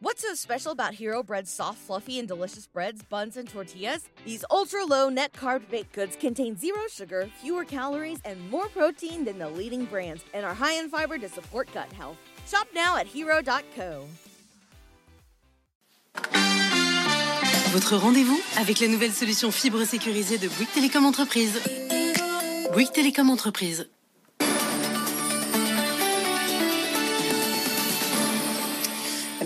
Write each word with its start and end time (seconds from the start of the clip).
What's 0.00 0.22
so 0.22 0.32
special 0.34 0.70
about 0.70 0.94
Hero 0.94 1.24
Bread's 1.24 1.50
soft, 1.50 1.78
fluffy, 1.78 2.20
and 2.20 2.28
delicious 2.28 2.68
breads, 2.68 3.02
buns, 3.02 3.36
and 3.36 3.48
tortillas? 3.48 4.08
These 4.24 4.44
ultra 4.48 4.84
low 4.84 5.08
net 5.08 5.32
carb 5.32 5.68
baked 5.70 5.92
goods 5.92 6.14
contain 6.14 6.56
zero 6.56 6.78
sugar, 6.88 7.28
fewer 7.42 7.64
calories, 7.64 8.20
and 8.24 8.38
more 8.48 8.68
protein 8.68 9.24
than 9.24 9.40
the 9.40 9.48
leading 9.48 9.86
brands, 9.86 10.22
and 10.32 10.46
are 10.46 10.54
high 10.54 10.74
in 10.74 10.88
fiber 10.88 11.18
to 11.18 11.28
support 11.28 11.68
gut 11.74 11.92
health. 11.94 12.16
Shop 12.46 12.68
now 12.72 12.96
at 12.96 13.08
hero.co. 13.08 14.06
Votre 17.72 17.96
rendez-vous 17.96 18.40
avec 18.56 18.78
la 18.78 18.86
nouvelle 18.86 19.12
solution 19.12 19.50
fibre 19.50 19.84
sécurisée 19.84 20.38
de 20.38 20.46
Bouygues 20.46 20.72
Télécom 20.74 21.06
Entreprise. 21.06 21.60
Bouygues 22.72 22.92
Télécom 22.92 23.30
Entreprise. 23.30 23.88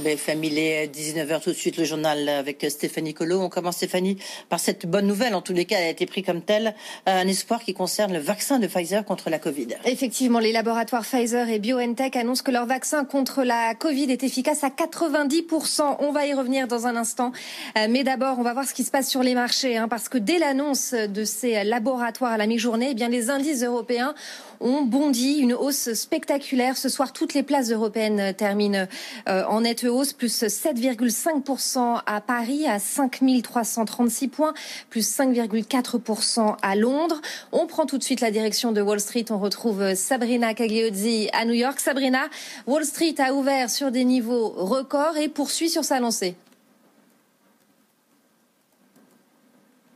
BFM, 0.03 0.45
il 0.45 0.59
est 0.59 0.87
19h 0.89 1.41
tout 1.41 1.51
de 1.51 1.57
suite, 1.57 1.77
le 1.77 1.85
journal 1.85 2.29
avec 2.29 2.67
Stéphanie 2.69 3.15
Collot. 3.15 3.41
On 3.41 3.49
commence, 3.49 3.77
Stéphanie, 3.77 4.19
par 4.49 4.61
cette 4.61 4.87
bonne 4.87 5.07
nouvelle. 5.07 5.35
En 5.35 5.41
tous 5.41 5.53
les 5.53 5.65
cas, 5.65 5.77
elle 5.79 5.87
a 5.87 5.91
été 5.91 6.07
prise 6.07 6.25
comme 6.27 6.43
telle. 6.43 6.75
Un 7.07 7.27
espoir 7.29 7.63
qui 7.63 7.73
concerne 7.73 8.13
le 8.13 8.19
vaccin 8.19 8.59
de 8.59 8.67
Pfizer 8.67 9.05
contre 9.05 9.31
la 9.31 9.39
Covid. 9.39 9.69
Effectivement, 9.85 10.41
les 10.41 10.53
laboratoires 10.53 11.05
Pfizer 11.05 11.49
et 11.49 11.59
BioNTech 11.59 12.17
annoncent 12.17 12.43
que 12.43 12.51
leur 12.51 12.67
vaccin 12.67 13.05
contre 13.05 13.45
la 13.45 13.75
Covid 13.75 14.11
est 14.11 14.25
efficace 14.25 14.65
à 14.65 14.69
90%. 14.69 15.97
On 16.01 16.13
va 16.13 16.27
y 16.27 16.35
revenir 16.35 16.67
dans 16.67 16.87
un 16.87 16.97
instant. 16.97 17.33
Euh, 17.79 17.87
mais 17.89 18.05
d'abord, 18.05 18.39
on 18.39 18.43
va 18.43 18.53
voir 18.53 18.67
ce 18.67 18.75
qui 18.75 18.85
se 18.85 18.91
passe 18.91 19.09
sur 19.09 19.23
les 19.23 19.35
marchés. 19.35 19.77
Hein, 19.77 19.89
parce 19.89 20.09
que 20.09 20.19
dès 20.19 20.39
l'annonce 20.39 20.93
de 20.93 21.25
ces 21.25 21.63
laboratoires 21.65 22.33
à 22.33 22.37
la 22.37 22.47
mi-journée, 22.47 22.95
eh 22.99 23.09
les 23.09 23.31
indices 23.31 23.63
européens 23.63 24.15
ont 24.61 24.83
bondi, 24.83 25.39
une 25.39 25.55
hausse 25.55 25.93
spectaculaire. 25.95 26.77
Ce 26.77 26.89
soir, 26.89 27.13
toutes 27.13 27.35
les 27.35 27.43
places 27.43 27.71
européennes 27.71 28.33
terminent 28.35 28.87
euh, 29.29 29.45
en 29.45 29.63
nette 29.63 29.85
plus 30.17 30.43
7,5% 30.43 32.01
à 32.07 32.21
Paris, 32.21 32.67
à 32.67 32.79
5336 32.79 34.29
points, 34.29 34.55
plus 34.91 35.07
5,4% 35.09 36.57
à 36.63 36.77
Londres. 36.77 37.21
On 37.53 37.67
prend 37.67 37.87
tout 37.87 37.99
de 37.99 38.03
suite 38.03 38.21
la 38.21 38.31
direction 38.31 38.73
de 38.73 38.81
Wall 38.81 39.01
Street. 39.01 39.27
On 39.31 39.39
retrouve 39.39 39.95
Sabrina 39.95 40.55
Cagliozzi 40.55 41.29
à 41.33 41.45
New 41.45 41.53
York. 41.53 41.81
Sabrina, 41.81 42.29
Wall 42.67 42.85
Street 42.85 43.15
a 43.19 43.35
ouvert 43.35 43.71
sur 43.71 43.91
des 43.91 44.05
niveaux 44.05 44.49
records 44.49 45.17
et 45.17 45.29
poursuit 45.29 45.69
sur 45.69 45.85
sa 45.85 46.01
lancée. 46.01 46.37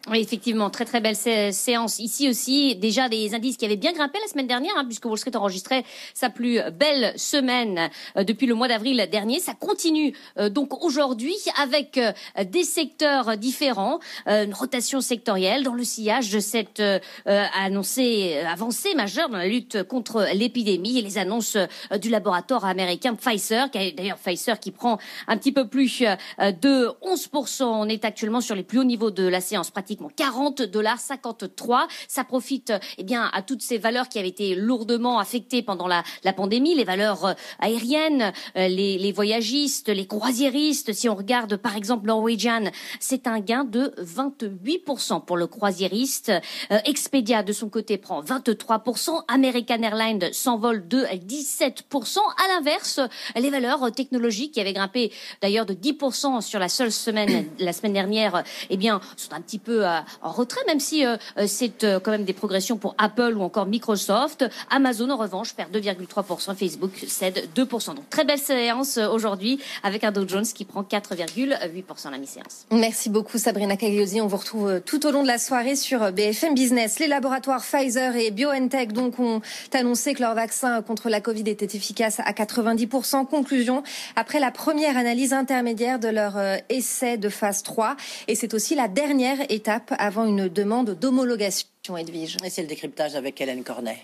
Oui, 0.09 0.21
effectivement, 0.21 0.71
très 0.71 0.85
très 0.85 1.01
belle 1.01 1.17
séance 1.17 1.99
ici 1.99 2.29
aussi. 2.29 2.77
Déjà 2.77 3.09
des 3.09 3.35
indices 3.35 3.57
qui 3.57 3.65
avaient 3.65 3.75
bien 3.75 3.93
grimpé 3.93 4.21
la 4.23 4.29
semaine 4.29 4.47
dernière, 4.47 4.75
hein, 4.77 4.85
puisque 4.85 5.05
Wall 5.05 5.19
Street 5.19 5.35
enregistrait 5.35 5.83
sa 6.15 6.31
plus 6.31 6.61
belle 6.79 7.13
semaine 7.19 7.91
euh, 8.17 8.23
depuis 8.23 8.47
le 8.47 8.55
mois 8.55 8.69
d'avril 8.69 9.05
dernier. 9.11 9.41
Ça 9.41 9.55
continue 9.55 10.17
euh, 10.39 10.49
donc 10.49 10.85
aujourd'hui 10.85 11.35
avec 11.61 11.99
euh, 11.99 12.13
des 12.45 12.63
secteurs 12.63 13.37
différents, 13.37 13.99
une 14.27 14.55
rotation 14.55 15.01
sectorielle 15.01 15.65
dans 15.65 15.75
le 15.75 15.83
sillage 15.83 16.31
de 16.31 16.39
cette 16.39 16.83
annoncée 17.25 18.39
avancée 18.47 18.95
majeure 18.95 19.29
dans 19.29 19.39
la 19.39 19.49
lutte 19.49 19.83
contre 19.83 20.27
l'épidémie 20.35 20.99
et 20.99 21.03
les 21.03 21.19
annonces 21.19 21.57
du 22.01 22.11
laboratoire 22.11 22.65
américain 22.65 23.15
Pfizer, 23.15 23.69
d'ailleurs 23.71 24.19
Pfizer 24.19 24.61
qui 24.61 24.71
prend 24.71 24.99
un 25.27 25.37
petit 25.37 25.53
peu 25.53 25.67
plus 25.67 26.01
de 26.39 26.89
11%. 27.03 27.65
On 27.65 27.89
est 27.89 28.05
actuellement 28.05 28.41
sur 28.41 28.55
les 28.55 28.63
plus 28.63 28.79
hauts 28.79 28.85
niveaux 28.85 29.11
de 29.11 29.27
la 29.27 29.41
séance 29.41 29.71
pratique 29.71 29.96
40 30.17 30.63
dollars 30.63 31.01
53. 31.01 31.89
Ça 32.09 32.25
profite 32.25 32.73
eh 32.99 33.05
bien 33.05 33.31
à 33.33 33.43
toutes 33.43 33.63
ces 33.63 33.79
valeurs 33.79 34.09
qui 34.09 34.19
avaient 34.19 34.29
été 34.29 34.55
lourdement 34.55 35.19
affectées 35.19 35.63
pendant 35.63 35.89
la, 35.89 36.03
la 36.25 36.33
pandémie, 36.33 36.75
les 36.75 36.85
valeurs 36.85 37.25
euh, 37.25 37.35
aériennes, 37.59 38.33
euh, 38.57 38.69
les, 38.69 38.99
les 38.99 39.13
voyagistes, 39.13 39.89
les 39.89 40.07
croisiéristes. 40.07 40.93
Si 40.93 41.09
on 41.09 41.15
regarde 41.15 41.57
par 41.57 41.77
exemple 41.77 42.07
Norwegian, 42.07 42.65
c'est 43.01 43.27
un 43.27 43.41
gain 43.41 43.65
de 43.65 43.95
28% 43.99 45.25
pour 45.25 45.37
le 45.37 45.47
croisiériste. 45.47 46.33
Euh, 46.71 46.79
Expedia 46.85 47.43
de 47.43 47.53
son 47.53 47.69
côté 47.69 47.99
prend 47.99 48.23
23%. 48.23 49.25
American 49.29 49.83
Airlines 49.83 50.33
s'envole 50.33 50.87
de 50.89 51.05
17%. 51.05 52.19
À 52.19 52.55
l'inverse, 52.55 53.01
les 53.35 53.51
valeurs 53.51 53.91
technologiques 53.93 54.53
qui 54.53 54.61
avaient 54.61 54.73
grimpé 54.73 55.13
d'ailleurs 55.43 55.67
de 55.67 55.75
10% 55.75 56.41
sur 56.41 56.59
la 56.59 56.69
seule 56.69 56.93
semaine 56.93 57.47
la 57.59 57.73
semaine 57.73 57.93
dernière, 57.93 58.43
eh 58.71 58.77
bien 58.77 59.01
sont 59.17 59.33
un 59.33 59.41
petit 59.41 59.59
peu 59.59 59.86
en 60.23 60.31
retrait, 60.31 60.61
même 60.67 60.81
si 60.81 61.05
euh, 61.05 61.17
euh, 61.39 61.47
c'est 61.47 61.85
euh, 61.85 62.01
quand 62.01 62.11
même 62.11 62.25
des 62.25 62.33
progressions 62.33 62.77
pour 62.77 62.95
Apple 62.99 63.35
ou 63.37 63.43
encore 63.43 63.67
Microsoft. 63.67 64.45
Amazon, 64.71 65.11
en 65.11 65.17
revanche, 65.17 65.55
perd 65.55 65.75
2,3%, 65.75 66.55
Facebook 66.55 66.93
cède 67.09 67.49
2%. 67.55 67.95
Donc 67.95 68.09
très 68.11 68.25
belle 68.25 68.39
séance 68.39 68.99
aujourd'hui 68.99 69.61
avec 69.83 70.05
un 70.05 70.13
Dow 70.13 70.27
Jones 70.27 70.45
qui 70.45 70.65
prend 70.65 70.83
4,8% 70.83 72.11
la 72.11 72.19
mi-séance. 72.19 72.67
Merci 72.71 73.11
beaucoup 73.11 73.39
Sabrina 73.39 73.77
Cagliosi. 73.77 74.21
On 74.21 74.27
vous 74.27 74.37
retrouve 74.37 74.81
tout 74.85 75.07
au 75.07 75.11
long 75.11 75.23
de 75.23 75.29
la 75.29 75.39
soirée 75.39 75.77
sur 75.77 76.13
BFM 76.13 76.55
Business. 76.55 76.99
Les 76.99 77.07
laboratoires 77.07 77.63
Pfizer 77.63 78.17
et 78.17 78.31
BioNTech 78.31 78.93
donc 78.93 79.19
ont 79.19 79.41
annoncé 79.73 80.15
que 80.15 80.23
leur 80.23 80.35
vaccin 80.35 80.83
contre 80.83 81.09
la 81.09 81.21
Covid 81.21 81.49
était 81.49 81.77
efficace 81.77 82.21
à 82.21 82.33
90%. 82.33 83.27
Conclusion 83.27 83.83
après 84.17 84.41
la 84.41 84.51
première 84.51 84.97
analyse 84.97 85.33
intermédiaire 85.33 85.99
de 85.99 86.09
leur 86.09 86.37
essai 86.69 87.17
de 87.17 87.29
phase 87.29 87.63
3 87.63 87.97
et 88.29 88.35
c'est 88.35 88.55
aussi 88.55 88.75
la 88.75 88.89
dernière 88.89 89.39
étape 89.51 89.76
avant 89.99 90.25
une 90.25 90.49
demande 90.49 90.99
d'homologation, 90.99 91.97
Edwige. 91.97 92.37
Et 92.45 92.51
c'est 92.51 92.63
le 92.63 92.69
décryptage 92.69 93.15
avec 93.15 93.41
Hélène 93.41 93.65
Cornet. 93.65 93.99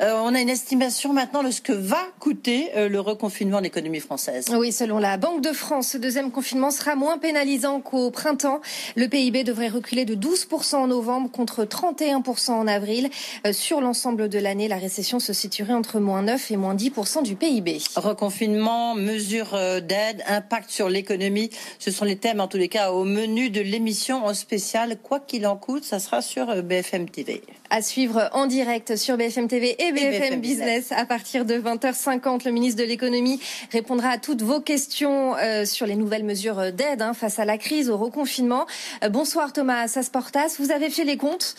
Euh, 0.00 0.14
on 0.24 0.34
a 0.34 0.40
une 0.40 0.48
estimation 0.48 1.12
maintenant 1.12 1.42
de 1.42 1.50
ce 1.50 1.60
que 1.60 1.72
va 1.72 2.00
coûter 2.18 2.70
euh, 2.76 2.88
le 2.88 2.98
reconfinement 2.98 3.58
de 3.58 3.64
l'économie 3.64 4.00
française. 4.00 4.46
Oui, 4.50 4.72
selon 4.72 4.98
la 4.98 5.16
Banque 5.16 5.42
de 5.42 5.52
France, 5.52 5.88
ce 5.88 5.98
deuxième 5.98 6.32
confinement 6.32 6.70
sera 6.70 6.96
moins 6.96 7.18
pénalisant 7.18 7.80
qu'au 7.80 8.10
printemps. 8.10 8.60
Le 8.96 9.06
PIB 9.06 9.44
devrait 9.44 9.68
reculer 9.68 10.04
de 10.04 10.14
12% 10.14 10.76
en 10.76 10.86
novembre 10.88 11.30
contre 11.30 11.64
31% 11.64 12.52
en 12.52 12.66
avril. 12.66 13.10
Euh, 13.46 13.52
sur 13.52 13.80
l'ensemble 13.80 14.28
de 14.28 14.38
l'année, 14.38 14.66
la 14.66 14.78
récession 14.78 15.20
se 15.20 15.32
situerait 15.32 15.74
entre 15.74 16.00
moins 16.00 16.22
9 16.22 16.50
et 16.50 16.56
moins 16.56 16.74
10% 16.74 17.22
du 17.22 17.36
PIB. 17.36 17.78
Reconfinement, 17.94 18.94
mesures 18.94 19.52
d'aide, 19.82 20.24
impact 20.26 20.70
sur 20.70 20.88
l'économie, 20.88 21.50
ce 21.78 21.90
sont 21.90 22.04
les 22.04 22.16
thèmes 22.16 22.40
en 22.40 22.48
tous 22.48 22.56
les 22.56 22.68
cas 22.68 22.92
au 22.92 23.04
menu 23.04 23.50
de 23.50 23.60
l'émission 23.60 24.24
en 24.24 24.34
spécial. 24.34 24.96
Quoi 25.00 25.20
qu'il 25.20 25.46
en 25.46 25.56
coûte, 25.56 25.84
ça 25.84 25.98
sera 25.98 26.22
sur 26.22 26.62
BFM 26.62 27.08
TV. 27.08 27.42
À 27.74 27.80
suivre 27.80 28.28
en 28.34 28.44
direct 28.44 28.96
sur 28.96 29.16
BFM 29.16 29.48
TV 29.48 29.82
et 29.82 29.92
BFM, 29.92 30.42
Business. 30.42 30.92
À 30.92 31.06
partir 31.06 31.46
de 31.46 31.54
20h50, 31.54 32.44
le 32.44 32.50
ministre 32.50 32.78
de 32.82 32.86
l'économie 32.86 33.40
répondra 33.70 34.10
à 34.10 34.18
toutes 34.18 34.42
vos 34.42 34.60
questions 34.60 35.34
euh, 35.38 35.64
sur 35.64 35.86
les 35.86 35.96
nouvelles 35.96 36.22
mesures 36.22 36.70
d'aide 36.70 37.00
hein, 37.00 37.14
face 37.14 37.38
à 37.38 37.46
la 37.46 37.56
crise, 37.56 37.88
au 37.88 37.96
reconfinement. 37.96 38.66
Euh, 39.02 39.08
bonsoir 39.08 39.54
Thomas 39.54 39.88
Sasportas, 39.88 40.56
vous 40.58 40.70
avez 40.70 40.90
fait 40.90 41.04
les 41.04 41.16
comptes? 41.16 41.54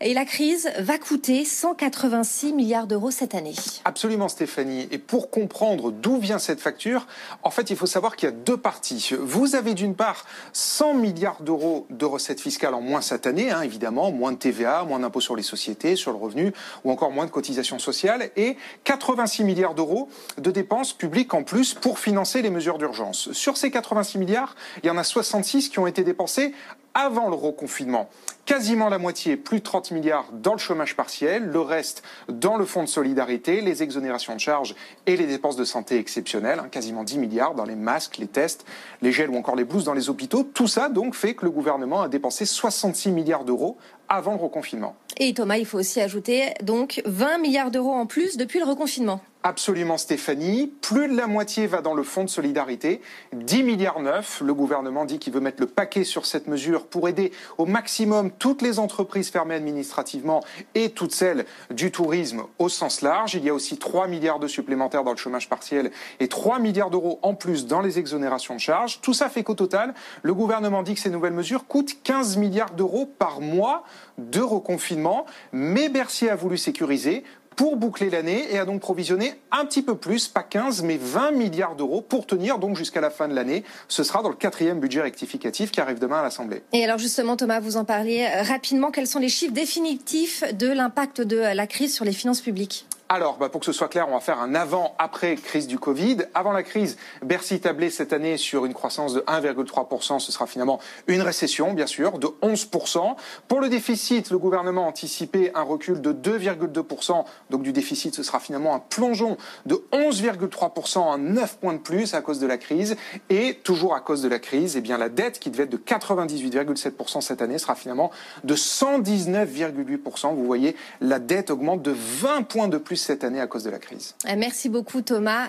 Et 0.00 0.14
la 0.14 0.24
crise 0.24 0.70
va 0.78 0.98
coûter 0.98 1.44
186 1.44 2.52
milliards 2.52 2.86
d'euros 2.86 3.10
cette 3.10 3.34
année. 3.34 3.54
Absolument 3.84 4.28
Stéphanie. 4.28 4.88
Et 4.90 4.98
pour 4.98 5.30
comprendre 5.30 5.90
d'où 5.90 6.18
vient 6.18 6.38
cette 6.38 6.60
facture, 6.60 7.06
en 7.42 7.50
fait 7.50 7.70
il 7.70 7.76
faut 7.76 7.86
savoir 7.86 8.16
qu'il 8.16 8.28
y 8.28 8.32
a 8.32 8.34
deux 8.34 8.56
parties. 8.56 9.14
Vous 9.20 9.54
avez 9.54 9.74
d'une 9.74 9.94
part 9.94 10.24
100 10.52 10.94
milliards 10.94 11.42
d'euros 11.42 11.86
de 11.90 12.04
recettes 12.04 12.40
fiscales 12.40 12.74
en 12.74 12.80
moins 12.80 13.00
cette 13.00 13.26
année, 13.26 13.50
hein, 13.50 13.62
évidemment, 13.62 14.10
moins 14.10 14.32
de 14.32 14.38
TVA, 14.38 14.84
moins 14.84 15.00
d'impôts 15.00 15.20
sur 15.20 15.36
les 15.36 15.42
sociétés, 15.42 15.96
sur 15.96 16.12
le 16.12 16.18
revenu, 16.18 16.52
ou 16.84 16.90
encore 16.90 17.10
moins 17.10 17.26
de 17.26 17.30
cotisations 17.30 17.78
sociales, 17.78 18.30
et 18.36 18.56
86 18.84 19.44
milliards 19.44 19.74
d'euros 19.74 20.08
de 20.38 20.50
dépenses 20.50 20.92
publiques 20.92 21.34
en 21.34 21.42
plus 21.42 21.74
pour 21.74 21.98
financer 21.98 22.42
les 22.42 22.50
mesures 22.50 22.78
d'urgence. 22.78 23.32
Sur 23.32 23.56
ces 23.56 23.70
86 23.70 24.18
milliards, 24.18 24.54
il 24.82 24.86
y 24.86 24.90
en 24.90 24.98
a 24.98 25.04
66 25.04 25.68
qui 25.68 25.78
ont 25.78 25.86
été 25.86 26.04
dépensés 26.04 26.54
avant 26.94 27.28
le 27.28 27.34
reconfinement. 27.34 28.08
Quasiment 28.46 28.88
la 28.88 28.98
moitié, 28.98 29.36
plus 29.36 29.58
de 29.58 29.64
30 29.64 29.90
milliards 29.90 30.26
dans 30.32 30.52
le 30.52 30.58
chômage 30.58 30.96
partiel, 30.96 31.44
le 31.44 31.60
reste 31.60 32.02
dans 32.28 32.56
le 32.56 32.66
fonds 32.66 32.82
de 32.82 32.88
solidarité, 32.88 33.62
les 33.62 33.82
exonérations 33.82 34.34
de 34.34 34.40
charges 34.40 34.74
et 35.06 35.16
les 35.16 35.26
dépenses 35.26 35.56
de 35.56 35.64
santé 35.64 35.98
exceptionnelles, 35.98 36.60
hein, 36.60 36.68
quasiment 36.70 37.04
10 37.04 37.18
milliards 37.18 37.54
dans 37.54 37.64
les 37.64 37.74
masques, 37.74 38.18
les 38.18 38.26
tests, 38.26 38.66
les 39.00 39.12
gels 39.12 39.30
ou 39.30 39.36
encore 39.36 39.56
les 39.56 39.64
blouses 39.64 39.84
dans 39.84 39.94
les 39.94 40.10
hôpitaux. 40.10 40.44
Tout 40.44 40.68
ça 40.68 40.90
donc 40.90 41.14
fait 41.14 41.34
que 41.34 41.44
le 41.46 41.50
gouvernement 41.50 42.02
a 42.02 42.08
dépensé 42.08 42.44
66 42.44 43.12
milliards 43.12 43.44
d'euros 43.44 43.78
avant 44.08 44.34
le 44.34 44.42
reconfinement. 44.42 44.94
Et 45.16 45.32
Thomas, 45.32 45.56
il 45.56 45.64
faut 45.64 45.78
aussi 45.78 46.00
ajouter 46.00 46.52
donc 46.62 47.00
20 47.06 47.38
milliards 47.38 47.70
d'euros 47.70 47.94
en 47.94 48.04
plus 48.04 48.36
depuis 48.36 48.58
le 48.58 48.66
reconfinement. 48.66 49.20
Absolument 49.46 49.98
Stéphanie. 49.98 50.72
Plus 50.80 51.06
de 51.06 51.14
la 51.14 51.26
moitié 51.26 51.66
va 51.66 51.82
dans 51.82 51.92
le 51.92 52.02
fonds 52.02 52.24
de 52.24 52.30
solidarité. 52.30 53.02
10 53.34 53.62
milliards 53.62 54.00
neufs. 54.00 54.40
Le 54.40 54.54
gouvernement 54.54 55.04
dit 55.04 55.18
qu'il 55.18 55.34
veut 55.34 55.40
mettre 55.40 55.60
le 55.60 55.66
paquet 55.66 56.04
sur 56.04 56.24
cette 56.24 56.46
mesure 56.46 56.86
pour 56.86 57.10
aider 57.10 57.30
au 57.58 57.66
maximum 57.66 58.30
toutes 58.30 58.62
les 58.62 58.78
entreprises 58.78 59.28
fermées 59.28 59.54
administrativement 59.54 60.42
et 60.74 60.92
toutes 60.92 61.12
celles 61.12 61.44
du 61.68 61.92
tourisme 61.92 62.44
au 62.58 62.70
sens 62.70 63.02
large. 63.02 63.34
Il 63.34 63.44
y 63.44 63.50
a 63.50 63.54
aussi 63.54 63.76
3 63.76 64.08
milliards 64.08 64.38
de 64.38 64.48
supplémentaires 64.48 65.04
dans 65.04 65.10
le 65.10 65.18
chômage 65.18 65.50
partiel 65.50 65.90
et 66.20 66.28
3 66.28 66.58
milliards 66.58 66.88
d'euros 66.88 67.18
en 67.20 67.34
plus 67.34 67.66
dans 67.66 67.82
les 67.82 67.98
exonérations 67.98 68.54
de 68.54 68.60
charges. 68.60 69.02
Tout 69.02 69.12
ça 69.12 69.28
fait 69.28 69.42
qu'au 69.42 69.52
total, 69.52 69.92
le 70.22 70.32
gouvernement 70.32 70.82
dit 70.82 70.94
que 70.94 71.00
ces 71.00 71.10
nouvelles 71.10 71.34
mesures 71.34 71.66
coûtent 71.66 72.02
15 72.02 72.38
milliards 72.38 72.70
d'euros 72.70 73.04
par 73.04 73.42
mois 73.42 73.84
de 74.16 74.40
reconfinement. 74.40 75.26
Mais 75.52 75.90
Bercy 75.90 76.30
a 76.30 76.34
voulu 76.34 76.56
sécuriser 76.56 77.24
pour 77.56 77.76
boucler 77.76 78.10
l'année 78.10 78.46
et 78.52 78.58
a 78.58 78.64
donc 78.64 78.80
provisionné 78.80 79.34
un 79.52 79.64
petit 79.64 79.82
peu 79.82 79.96
plus, 79.96 80.28
pas 80.28 80.42
15 80.42 80.82
mais 80.82 80.98
20 81.00 81.32
milliards 81.32 81.76
d'euros 81.76 82.00
pour 82.00 82.26
tenir 82.26 82.58
donc 82.58 82.76
jusqu'à 82.76 83.00
la 83.00 83.10
fin 83.10 83.28
de 83.28 83.34
l'année. 83.34 83.64
Ce 83.88 84.02
sera 84.02 84.22
dans 84.22 84.28
le 84.28 84.34
quatrième 84.34 84.80
budget 84.80 85.02
rectificatif 85.02 85.70
qui 85.70 85.80
arrive 85.80 85.98
demain 85.98 86.20
à 86.20 86.22
l'Assemblée. 86.22 86.62
Et 86.72 86.84
alors 86.84 86.98
justement 86.98 87.36
Thomas, 87.36 87.60
vous 87.60 87.76
en 87.76 87.84
parliez 87.84 88.26
euh, 88.26 88.42
rapidement, 88.42 88.90
quels 88.90 89.06
sont 89.06 89.18
les 89.18 89.28
chiffres 89.28 89.52
définitifs 89.52 90.44
de 90.54 90.68
l'impact 90.68 91.20
de 91.20 91.36
la 91.36 91.66
crise 91.66 91.94
sur 91.94 92.04
les 92.04 92.12
finances 92.12 92.40
publiques? 92.40 92.86
Alors, 93.10 93.36
bah, 93.36 93.50
pour 93.50 93.60
que 93.60 93.66
ce 93.66 93.72
soit 93.72 93.88
clair, 93.88 94.06
on 94.08 94.14
va 94.14 94.20
faire 94.20 94.40
un 94.40 94.54
avant-après 94.54 95.36
crise 95.36 95.66
du 95.66 95.78
Covid. 95.78 96.18
Avant 96.32 96.52
la 96.52 96.62
crise, 96.62 96.96
Bercy 97.22 97.60
tablait 97.60 97.90
cette 97.90 98.14
année 98.14 98.38
sur 98.38 98.64
une 98.64 98.72
croissance 98.72 99.12
de 99.12 99.20
1,3%. 99.20 100.18
Ce 100.20 100.32
sera 100.32 100.46
finalement 100.46 100.80
une 101.06 101.20
récession, 101.20 101.74
bien 101.74 101.86
sûr, 101.86 102.18
de 102.18 102.28
11%. 102.42 103.16
Pour 103.46 103.60
le 103.60 103.68
déficit, 103.68 104.30
le 104.30 104.38
gouvernement 104.38 104.86
a 104.86 104.88
anticipé 104.88 105.52
un 105.54 105.62
recul 105.62 106.00
de 106.00 106.12
2,2%. 106.12 107.24
Donc 107.50 107.62
du 107.62 107.72
déficit, 107.72 108.14
ce 108.14 108.22
sera 108.22 108.40
finalement 108.40 108.74
un 108.74 108.78
plongeon 108.78 109.36
de 109.66 109.84
11,3% 109.92 110.98
en 110.98 111.18
9 111.18 111.58
points 111.58 111.74
de 111.74 111.78
plus 111.78 112.14
à 112.14 112.22
cause 112.22 112.40
de 112.40 112.46
la 112.46 112.56
crise. 112.56 112.96
Et 113.28 113.60
toujours 113.62 113.94
à 113.94 114.00
cause 114.00 114.22
de 114.22 114.28
la 114.28 114.38
crise, 114.38 114.76
eh 114.78 114.80
bien, 114.80 114.96
la 114.96 115.10
dette 115.10 115.40
qui 115.40 115.50
devait 115.50 115.64
être 115.64 115.70
de 115.70 115.76
98,7% 115.76 117.20
cette 117.20 117.42
année 117.42 117.58
sera 117.58 117.74
finalement 117.74 118.10
de 118.44 118.54
119,8%. 118.54 120.34
Vous 120.34 120.44
voyez, 120.44 120.74
la 121.02 121.18
dette 121.18 121.50
augmente 121.50 121.82
de 121.82 121.94
20 121.94 122.42
points 122.44 122.68
de 122.68 122.78
plus 122.78 122.93
cette 122.96 123.24
année 123.24 123.40
à 123.40 123.46
cause 123.46 123.64
de 123.64 123.70
la 123.70 123.78
crise. 123.78 124.14
Euh, 124.28 124.34
merci 124.36 124.68
beaucoup 124.68 125.02
Thomas. 125.02 125.48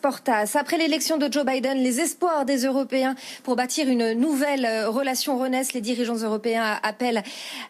Portasse. 0.00 0.56
Après 0.56 0.78
l'élection 0.78 1.18
de 1.18 1.32
Joe 1.32 1.44
Biden, 1.44 1.78
les 1.78 2.00
espoirs 2.00 2.44
des 2.44 2.64
Européens 2.64 3.14
pour 3.42 3.56
bâtir 3.56 3.88
une 3.88 4.12
nouvelle 4.12 4.64
euh, 4.64 4.88
relation 4.88 5.38
renaissent. 5.38 5.72
Les 5.72 5.80
dirigeants 5.80 6.16
européens 6.16 6.78
appellent 6.82 7.22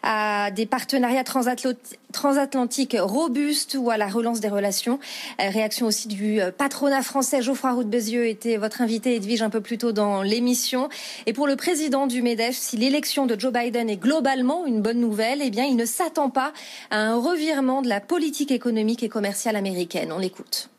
à 0.03 0.51
des 0.51 0.65
partenariats 0.65 1.23
transatlantiques 1.23 2.97
robustes 2.99 3.77
ou 3.79 3.89
à 3.89 3.97
la 3.97 4.07
relance 4.07 4.39
des 4.39 4.49
relations. 4.49 4.99
Euh, 5.41 5.49
réaction 5.49 5.87
aussi 5.87 6.07
du 6.07 6.39
patronat 6.57 7.01
français. 7.01 7.41
Geoffroy 7.41 7.73
Roux 7.73 7.83
Bézieux 7.83 8.27
était 8.27 8.57
votre 8.57 8.81
invité, 8.81 9.15
Edwige, 9.15 9.41
un 9.41 9.49
peu 9.49 9.61
plus 9.61 9.77
tôt 9.77 9.91
dans 9.91 10.21
l'émission. 10.21 10.89
Et 11.25 11.33
pour 11.33 11.47
le 11.47 11.55
président 11.55 12.07
du 12.07 12.21
MEDEF, 12.21 12.55
si 12.55 12.77
l'élection 12.77 13.25
de 13.25 13.39
Joe 13.39 13.53
Biden 13.53 13.89
est 13.89 13.97
globalement 13.97 14.65
une 14.65 14.81
bonne 14.81 14.99
nouvelle, 14.99 15.39
eh 15.41 15.49
bien, 15.49 15.65
il 15.65 15.75
ne 15.75 15.85
s'attend 15.85 16.29
pas 16.29 16.53
à 16.91 16.97
un 16.97 17.15
revirement 17.15 17.81
de 17.81 17.89
la 17.89 17.99
politique 17.99 18.51
économique 18.51 19.03
et 19.03 19.09
commerciale 19.15 19.55
américaine. 19.55 20.11
On 20.11 20.19
l'écoute. 20.19 20.69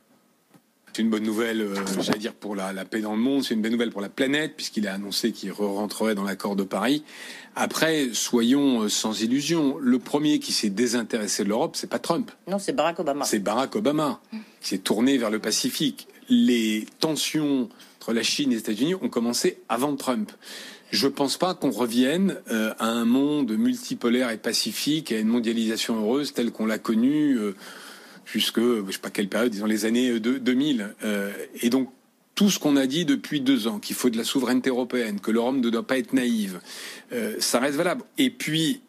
C'est 0.92 1.00
une 1.00 1.08
bonne 1.08 1.22
nouvelle, 1.22 1.62
euh, 1.62 1.74
j'allais 2.02 2.18
dire, 2.18 2.34
pour 2.34 2.54
la, 2.54 2.72
paix 2.84 3.00
dans 3.00 3.12
le 3.12 3.18
monde. 3.18 3.42
C'est 3.42 3.54
une 3.54 3.62
bonne 3.62 3.72
nouvelle 3.72 3.90
pour 3.90 4.02
la 4.02 4.10
planète, 4.10 4.56
puisqu'il 4.56 4.86
a 4.88 4.92
annoncé 4.92 5.32
qu'il 5.32 5.52
rentrerait 5.52 6.14
dans 6.14 6.22
l'accord 6.22 6.54
de 6.54 6.62
Paris. 6.62 7.02
Après, 7.54 8.10
soyons 8.12 8.82
euh, 8.82 8.88
sans 8.90 9.22
illusion. 9.22 9.78
Le 9.80 9.98
premier 9.98 10.38
qui 10.38 10.52
s'est 10.52 10.68
désintéressé 10.68 11.44
de 11.44 11.48
l'Europe, 11.48 11.76
c'est 11.76 11.86
pas 11.86 11.98
Trump. 11.98 12.30
Non, 12.46 12.58
c'est 12.58 12.74
Barack 12.74 13.00
Obama. 13.00 13.24
C'est 13.24 13.38
Barack 13.38 13.74
Obama 13.74 14.20
qui 14.60 14.68
s'est 14.68 14.78
tourné 14.78 15.16
vers 15.16 15.30
le 15.30 15.38
Pacifique. 15.38 16.06
Les 16.28 16.84
tensions 17.00 17.70
entre 18.00 18.12
la 18.12 18.22
Chine 18.22 18.52
et 18.52 18.56
les 18.56 18.60
États-Unis 18.60 18.96
ont 18.96 19.08
commencé 19.08 19.60
avant 19.70 19.96
Trump. 19.96 20.30
Je 20.90 21.06
ne 21.06 21.12
pense 21.12 21.38
pas 21.38 21.54
qu'on 21.54 21.70
revienne 21.70 22.36
euh, 22.50 22.74
à 22.78 22.88
un 22.88 23.06
monde 23.06 23.52
multipolaire 23.52 24.28
et 24.28 24.36
pacifique, 24.36 25.10
à 25.10 25.18
une 25.18 25.28
mondialisation 25.28 25.98
heureuse 26.02 26.34
telle 26.34 26.52
qu'on 26.52 26.66
l'a 26.66 26.78
connue 26.78 27.38
jusque, 28.26 28.60
je 28.60 28.90
sais 28.90 28.98
pas 28.98 29.10
quelle 29.10 29.28
période, 29.28 29.50
disons 29.50 29.66
les 29.66 29.86
années 29.86 30.20
2000. 30.20 30.94
Euh, 31.04 31.32
et 31.62 31.70
donc, 31.70 31.90
tout 32.34 32.50
ce 32.50 32.58
qu'on 32.58 32.76
a 32.76 32.86
dit 32.86 33.06
depuis 33.06 33.40
deux 33.40 33.66
ans, 33.66 33.78
qu'il 33.78 33.96
faut 33.96 34.10
de 34.10 34.18
la 34.18 34.24
souveraineté 34.24 34.68
européenne, 34.68 35.20
que 35.20 35.30
l'Europe 35.30 35.56
ne 35.56 35.70
doit 35.70 35.86
pas 35.86 35.96
être 35.96 36.12
naïve, 36.12 36.60
euh, 37.12 37.36
ça 37.38 37.60
reste 37.60 37.76
valable. 37.76 38.02
Et 38.18 38.28
puis, 38.28 38.82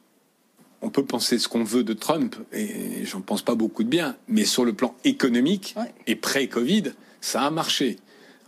on 0.81 0.89
peut 0.89 1.05
penser 1.05 1.39
ce 1.39 1.47
qu'on 1.47 1.63
veut 1.63 1.83
de 1.83 1.93
Trump, 1.93 2.35
et 2.51 3.05
j'en 3.05 3.21
pense 3.21 3.41
pas 3.41 3.55
beaucoup 3.55 3.83
de 3.83 3.89
bien, 3.89 4.17
mais 4.27 4.43
sur 4.43 4.65
le 4.65 4.73
plan 4.73 4.95
économique 5.05 5.75
et 6.07 6.15
pré-Covid, 6.15 6.91
ça 7.21 7.43
a 7.43 7.49
marché. 7.49 7.97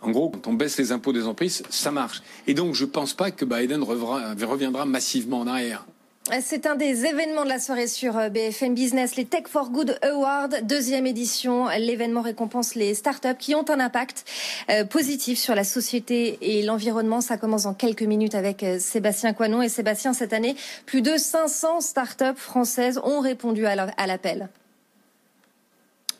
En 0.01 0.11
gros, 0.11 0.29
quand 0.29 0.47
on 0.47 0.53
baisse 0.53 0.77
les 0.77 0.91
impôts 0.91 1.13
des 1.13 1.23
entreprises, 1.23 1.63
ça 1.69 1.91
marche. 1.91 2.21
Et 2.47 2.53
donc, 2.53 2.75
je 2.75 2.85
pense 2.85 3.13
pas 3.13 3.31
que 3.31 3.45
Biden 3.45 3.83
reviendra 3.83 4.85
massivement 4.85 5.39
en 5.39 5.47
arrière. 5.47 5.85
C'est 6.41 6.67
un 6.67 6.75
des 6.75 7.05
événements 7.05 7.43
de 7.43 7.49
la 7.49 7.59
soirée 7.59 7.87
sur 7.87 8.15
euh, 8.15 8.29
BFM 8.29 8.75
Business, 8.75 9.15
les 9.15 9.25
Tech 9.25 9.45
for 9.47 9.71
Good 9.71 9.97
Awards, 10.03 10.49
deuxième 10.61 11.07
édition. 11.07 11.67
L'événement 11.79 12.21
récompense 12.21 12.75
les 12.75 12.93
startups 12.93 13.35
qui 13.39 13.55
ont 13.55 13.65
un 13.67 13.79
impact 13.79 14.25
euh, 14.69 14.85
positif 14.85 15.39
sur 15.39 15.55
la 15.55 15.63
société 15.63 16.37
et 16.41 16.61
l'environnement. 16.61 17.21
Ça 17.21 17.37
commence 17.37 17.65
en 17.65 17.73
quelques 17.73 18.03
minutes 18.03 18.35
avec 18.35 18.61
euh, 18.61 18.77
Sébastien 18.77 19.33
Coinon. 19.33 19.63
Et 19.63 19.69
Sébastien, 19.69 20.13
cette 20.13 20.33
année, 20.33 20.55
plus 20.85 21.01
de 21.01 21.17
500 21.17 21.81
startups 21.81 22.37
françaises 22.37 23.01
ont 23.03 23.21
répondu 23.21 23.65
à 23.65 23.75
l'appel. 23.75 24.49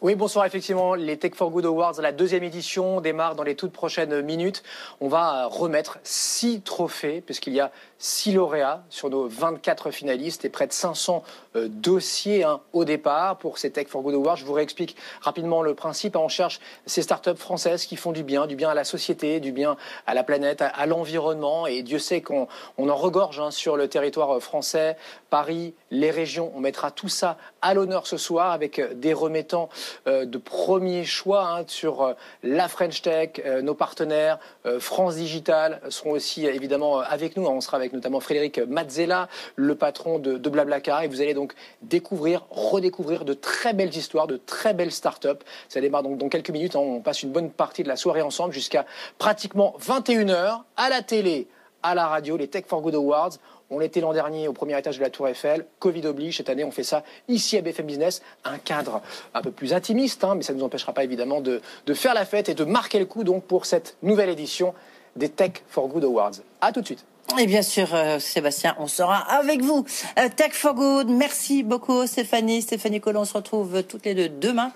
Oui, 0.01 0.16
bonsoir. 0.16 0.46
Effectivement, 0.46 0.96
les 0.96 1.18
Tech 1.18 1.34
for 1.36 1.51
Good 1.51 1.66
Awards, 1.66 1.96
la 2.01 2.13
deuxième 2.13 2.46
édition 2.46 3.01
démarre 3.01 3.36
dans 3.36 3.44
les 3.44 3.56
toutes 3.56 3.74
prochaines 3.74 4.22
minutes. 4.22 4.63
On 5.01 5.10
va 5.10 5.48
remettre 5.48 6.00
six 6.04 6.62
trophées, 6.62 7.19
puisqu'il 7.19 7.51
y 7.51 7.60
a 7.60 7.69
six 7.98 8.31
lauréats 8.31 8.81
sur 8.90 9.10
nos 9.10 9.28
24 9.28 9.92
finalistes 9.92 10.46
et 10.46 10.50
près 10.50 10.68
de 10.68 10.72
500 10.72 11.22
euh, 11.57 11.68
dossiers 11.68 12.46
hein, 12.46 12.62
au 12.72 12.86
départ 12.86 13.38
pour 13.40 13.57
ces 13.57 13.72
Tech 13.72 13.88
for 13.90 14.01
Good 14.01 14.13
Awards. 14.13 14.38
Je 14.38 14.46
vous 14.46 14.54
réexplique 14.54 14.96
rapidement 15.19 15.62
le 15.62 15.75
principe. 15.75 16.16
On 16.16 16.30
cherche 16.30 16.62
ces 16.86 17.01
startups 17.01 17.36
françaises 17.36 17.86
qui 17.86 17.98
font 17.98 18.13
du 18.13 18.24
bien, 18.24 18.48
du 18.48 18.56
bien 18.56 18.69
à 18.69 18.74
la 18.74 18.86
société, 18.86 19.42
du 19.42 19.51
bien 19.51 19.75
à 20.07 20.13
la 20.13 20.24
planète, 20.24 20.62
à, 20.62 20.86
l'environnement. 20.86 21.68
Et 21.68 21.84
Dieu 21.84 22.00
sait 22.00 22.22
qu'on 22.22 22.48
en 22.78 22.96
regorge 22.96 23.42
hein, 23.42 23.51
sur 23.51 23.75
le 23.75 23.90
territoire 23.90 24.42
français, 24.42 24.96
Paris, 25.30 25.74
les 25.92 26.10
régions. 26.10 26.54
On 26.56 26.62
mettra 26.62 26.92
tout 26.92 27.10
ça 27.10 27.38
à 27.62 27.74
l'honneur 27.74 28.07
ce 28.07 28.16
soir 28.16 28.54
avec 28.54 28.98
des 28.98 29.12
remettants 29.12 29.68
euh, 29.68 29.88
de 30.06 30.38
premier 30.38 31.03
choix 31.06 31.47
hein, 31.47 31.63
sur 31.68 32.01
euh, 32.01 32.13
la 32.44 32.68
French 32.68 33.01
Tech. 33.01 33.41
nos 33.63 33.74
partenaires, 33.74 34.39
France 34.80 35.15
Digital, 35.15 35.81
seront 35.89 36.12
aussi 36.12 36.45
évidemment 36.45 37.00
avec 37.00 37.38
nous. 37.38 37.45
On 37.45 37.62
sera 37.62 37.77
avec 37.77 37.94
notamment 37.94 38.19
Frédéric 38.19 38.59
Mazzella, 38.59 39.27
le 39.56 39.75
patron 39.75 40.19
de, 40.19 40.38
Blablacar. 40.50 41.03
Et 41.03 41.07
vous 41.07 41.21
allez 41.21 41.33
donc 41.33 41.53
découvrir, 41.81 42.45
redécouvrir 42.50 43.25
de 43.25 43.33
très 43.33 43.74
belles 43.74 43.95
histoires, 43.95 44.27
de 44.27 44.38
très 44.38 44.74
belles 44.74 44.91
startups. 44.91 45.44
Ça 45.68 45.81
démarre 45.81 46.03
donc 46.03 46.18
dans 46.18 46.30
quelques 46.30 46.50
minutes. 46.50 46.75
Hein. 46.75 46.80
On 46.80 47.01
passe 47.01 47.24
une 47.24 47.31
bonne 47.31 47.51
partie 47.51 47.83
de 47.83 47.88
la 47.88 47.95
soirée 47.95 48.21
ensemble 48.21 48.53
jusqu'à 48.53 48.86
pratiquement 49.18 49.75
21h 49.80 50.62
à 50.77 50.89
la 50.89 51.01
télé, 51.01 51.47
à 51.83 51.95
la 51.95 52.07
radio, 52.07 52.38
les 52.38 52.47
Tech 52.47 52.65
for 52.68 52.81
Good 52.81 52.95
Awards. 52.95 53.38
On 53.71 53.80
l'était 53.80 54.01
l'an 54.01 54.13
dernier 54.13 54.48
au 54.48 54.54
premier 54.54 54.77
étage 54.77 54.98
de 54.98 55.04
la 55.04 55.10
Tour 55.10 55.27
Eiffel. 55.27 55.66
Covid 55.80 56.07
oblige. 56.07 56.38
Cette 56.38 56.50
année, 56.50 56.63
on 56.63 56.71
fait 56.71 56.83
ça 56.83 57.04
ici 57.27 57.56
à 57.57 57.62
BFM 57.62 57.86
Business. 57.86 58.21
Un 58.44 58.57
cadre 58.57 59.01
un 59.33 59.42
peu 59.42 59.51
plus 59.51 59.74
intimiste, 59.74 60.24
hein, 60.24 60.33
mais 60.36 60.42
ça 60.42 60.54
ne 60.54 60.60
nous 60.60 60.66
empêchera 60.66 60.94
pas 60.94 61.04
évidemment 61.04 61.39
de, 61.42 61.62
faire 61.94 62.13
la 62.13 62.25
fête 62.25 62.50
et 62.50 62.56
de 62.56 62.63
marquer 62.63 63.00
le 63.00 63.06
coup 63.06 63.24
donc 63.24 63.44
pour 63.44 63.66
cette 63.66 63.98
nouvelle 64.01 64.30
édition 64.30 64.74
des 65.16 65.30
Tech 65.30 65.63
for 65.68 65.88
Good 65.88 66.04
Awards. 66.04 66.31
À 66.62 66.71
tout 66.71 66.81
de 66.81 66.86
suite. 66.86 67.06
Et 67.38 67.45
bien 67.45 67.62
sûr, 67.62 67.94
euh, 67.94 68.17
Sébastien, 68.17 68.75
on 68.79 68.88
sera 68.88 69.17
avec 69.17 69.62
vous. 69.62 69.86
Euh, 70.17 70.29
Tech 70.36 70.53
for 70.53 70.74
Good, 70.74 71.10
merci 71.10 71.62
beaucoup 71.62 72.08
Stéphanie. 72.08 72.63
Stéphanie 72.63 73.00
Collon, 73.00 73.22
on 73.22 73.25
se 73.25 73.34
retrouve 73.34 73.84
toutes 73.84 74.05
les 74.05 74.15
deux 74.15 74.29
demain. 74.29 74.72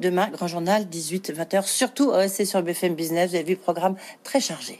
Demain, 0.00 0.28
Grand 0.28 0.48
Journal, 0.48 0.84
18-20h. 0.84 1.66
Surtout, 1.66 2.10
restez 2.10 2.44
sur 2.44 2.62
BFM 2.62 2.94
Business, 2.94 3.30
vous 3.30 3.36
avez 3.36 3.44
vu 3.44 3.54
le 3.54 3.58
programme 3.58 3.96
très 4.22 4.40
chargé. 4.40 4.78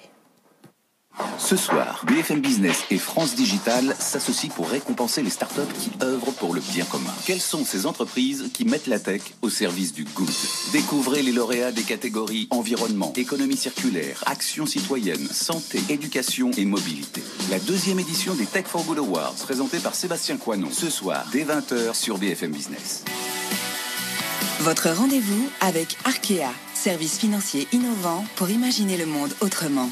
Ce 1.38 1.56
soir, 1.56 2.04
BFM 2.06 2.40
Business 2.40 2.84
et 2.90 2.98
France 2.98 3.34
Digital 3.34 3.94
s'associent 3.98 4.50
pour 4.50 4.68
récompenser 4.68 5.22
les 5.22 5.30
startups 5.30 5.60
qui 5.78 5.90
œuvrent 6.02 6.32
pour 6.32 6.54
le 6.54 6.60
bien 6.60 6.84
commun. 6.84 7.12
Quelles 7.26 7.40
sont 7.40 7.64
ces 7.64 7.86
entreprises 7.86 8.50
qui 8.52 8.64
mettent 8.64 8.86
la 8.86 8.98
tech 8.98 9.20
au 9.42 9.50
service 9.50 9.92
du 9.92 10.04
good? 10.04 10.28
Découvrez 10.72 11.22
les 11.22 11.32
lauréats 11.32 11.70
des 11.70 11.82
catégories 11.82 12.48
environnement, 12.50 13.12
économie 13.16 13.56
circulaire, 13.56 14.24
action 14.26 14.66
citoyenne, 14.66 15.28
santé, 15.28 15.80
éducation 15.88 16.50
et 16.56 16.64
mobilité. 16.64 17.22
La 17.50 17.60
deuxième 17.60 18.00
édition 18.00 18.34
des 18.34 18.46
Tech 18.46 18.64
for 18.66 18.82
Good 18.84 18.98
Awards, 18.98 19.34
présentée 19.34 19.78
par 19.78 19.94
Sébastien 19.94 20.36
Coinon, 20.36 20.70
ce 20.72 20.90
soir 20.90 21.26
dès 21.30 21.44
20h 21.44 21.94
sur 21.94 22.18
BFM 22.18 22.50
Business. 22.50 23.04
Votre 24.60 24.90
rendez-vous 24.90 25.48
avec 25.60 25.96
Arkea, 26.04 26.50
service 26.74 27.18
financier 27.18 27.68
innovant 27.72 28.24
pour 28.36 28.50
imaginer 28.50 28.96
le 28.96 29.06
monde 29.06 29.34
autrement. 29.40 29.90